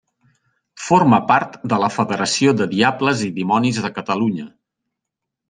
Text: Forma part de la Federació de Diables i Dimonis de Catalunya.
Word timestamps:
Forma 0.85 1.19
part 1.31 1.53
de 1.73 1.79
la 1.83 1.89
Federació 1.97 2.55
de 2.63 2.67
Diables 2.73 3.23
i 3.27 3.31
Dimonis 3.37 3.83
de 3.87 3.93
Catalunya. 4.01 4.49